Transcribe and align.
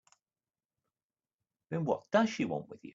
Then 1.69 1.85
what 1.85 2.03
does 2.11 2.29
she 2.29 2.45
want 2.45 2.69
with 2.69 2.83
you? 2.83 2.89